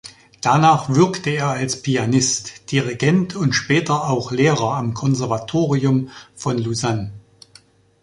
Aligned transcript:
Danach 0.41 0.89
wirkte 0.89 1.29
er 1.29 1.49
als 1.49 1.79
Pianist, 1.83 2.71
Dirigent 2.71 3.35
und 3.35 3.53
später 3.53 4.09
auch 4.09 4.31
Lehrer 4.31 4.73
am 4.73 4.95
Konservatorium 4.95 6.09
von 6.33 6.57
Lausanne. 6.57 7.11